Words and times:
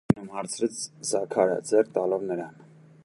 -Ո՞ւր 0.01 0.13
ես 0.13 0.19
գնում,- 0.21 0.31
հարցրեց 0.37 0.79
Զաքարը, 1.11 1.59
ձեռք 1.73 1.93
տալով 1.99 2.27
նրան: 2.33 2.57